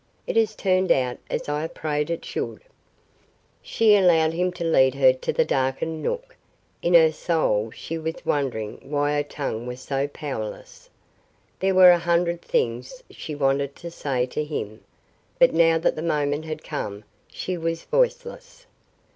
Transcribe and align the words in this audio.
It 0.25 0.35
has 0.35 0.55
turned 0.55 0.91
out 0.91 1.19
as 1.29 1.47
I 1.47 1.61
have 1.61 1.75
prayed 1.75 2.09
it 2.09 2.25
should." 2.25 2.61
She 3.61 3.95
allowed 3.95 4.33
him 4.33 4.51
to 4.53 4.63
lead 4.63 4.95
her 4.95 5.13
to 5.13 5.31
the 5.31 5.45
darkened 5.45 6.01
nook. 6.01 6.35
In 6.81 6.95
her 6.95 7.11
soul 7.11 7.69
she 7.69 7.99
was 7.99 8.25
wondering 8.25 8.79
why 8.81 9.13
her 9.13 9.21
tongue 9.21 9.67
was 9.67 9.79
so 9.79 10.07
powerless. 10.07 10.89
There 11.59 11.75
were 11.75 11.91
a 11.91 11.99
hundred 11.99 12.41
things 12.41 13.03
she 13.11 13.35
wanted 13.35 13.75
to 13.75 13.91
say 13.91 14.25
to 14.25 14.43
him, 14.43 14.83
but 15.37 15.53
now 15.53 15.77
that 15.77 15.95
the 15.95 16.01
moment 16.01 16.45
had 16.45 16.63
come 16.63 17.03
she 17.27 17.55
was 17.55 17.83
voiceless. 17.83 18.65